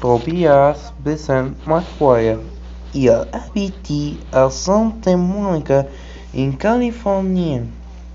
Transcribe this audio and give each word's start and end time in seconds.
Tobias 0.00 0.92
Besson 1.04 1.52
McGuire. 1.66 2.38
Il 2.94 3.10
habite 3.10 3.92
à 4.32 4.48
Santa 4.48 5.16
Monica, 5.16 5.84
en 6.34 6.52
Californie. 6.52 7.60